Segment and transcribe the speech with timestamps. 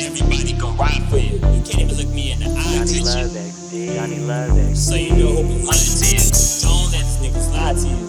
[0.00, 1.34] Everybody gon' ride for you.
[1.34, 2.84] You can't even look me in the eye.
[2.84, 3.94] Johnny Love XD.
[3.94, 4.76] Johnny Love XD.
[4.76, 6.24] So you know who be lying to you.
[6.64, 8.06] Don't let niggas lie to you.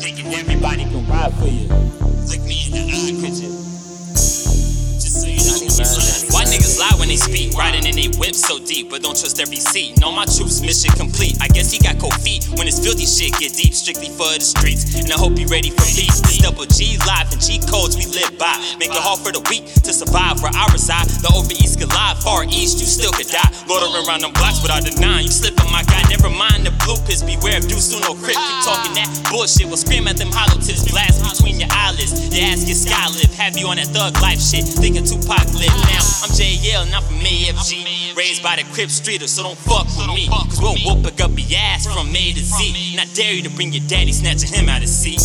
[0.00, 1.68] Thinking everybody can ride for you.
[1.68, 3.77] Look me in the eye, could you?
[8.28, 9.96] Whip so deep, but don't trust every seat.
[10.00, 11.40] Know my troops, mission complete.
[11.40, 14.44] I guess he got cold feet when his filthy shit get deep, strictly for the
[14.44, 15.00] streets.
[15.00, 16.20] And I hope he ready for peace.
[16.20, 18.52] This double G life and G codes we live by.
[18.76, 21.08] Make it hard for the weak to survive where I reside.
[21.24, 23.48] The over east could lie, far east you still could die.
[23.64, 25.24] Loitering around them blocks without denying.
[25.24, 26.04] You slipping, my guy.
[26.12, 27.24] Never mind the blue piss.
[27.24, 28.36] Beware of deuce, no crip.
[28.36, 29.72] Keep talking that bullshit.
[29.72, 30.84] Will scream at them hollow tips.
[30.84, 32.12] Blast between your eyelids.
[32.12, 33.32] Your ass get sky live.
[33.40, 34.68] Have you on that thug life shit.
[34.68, 36.04] Thinking Tupac live now.
[36.20, 37.77] I'm JL, not from AFG.
[38.38, 40.28] Raised by the Crip Streeter, so don't fuck with me.
[40.28, 42.94] Cause we'll whoop a guppy ass from A to Z.
[42.94, 45.18] And I dare you to bring your daddy, snatching him out of seat.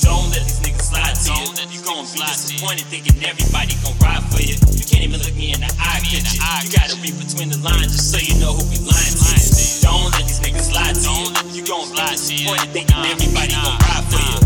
[0.00, 1.52] Don't let these niggas lie to you.
[1.68, 4.56] You gon' be disappointed thinking everybody gon' ride for you.
[4.56, 6.40] You can't even look me in the eye, could you?
[6.72, 9.84] Gotta read between the lines just so you know who be lying to you.
[9.84, 11.60] Don't let these niggas lie to you.
[11.60, 14.41] You gon' be disappointed thinking everybody gon' ride for you.